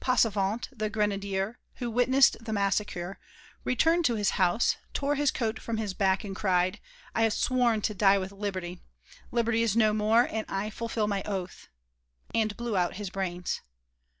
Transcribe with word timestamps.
Passavant, 0.00 0.68
the 0.76 0.90
grenadier, 0.90 1.60
who 1.76 1.88
witnessed 1.92 2.38
the 2.44 2.52
massacre, 2.52 3.20
returned 3.62 4.04
to 4.06 4.16
his 4.16 4.30
house, 4.30 4.76
tore 4.92 5.14
his 5.14 5.30
coat 5.30 5.60
from 5.60 5.76
his 5.76 5.94
back 5.94 6.24
and 6.24 6.34
cried: 6.34 6.80
'I 7.14 7.22
have 7.22 7.32
sworn 7.32 7.80
to 7.82 7.94
die 7.94 8.18
with 8.18 8.32
Liberty; 8.32 8.80
Liberty 9.30 9.62
is 9.62 9.76
no 9.76 9.92
more, 9.92 10.26
and 10.28 10.44
I 10.48 10.70
fulfil 10.70 11.06
my 11.06 11.22
oath,' 11.22 11.68
and 12.34 12.56
blew 12.56 12.76
out 12.76 12.94
his 12.94 13.10
brains." 13.10 13.60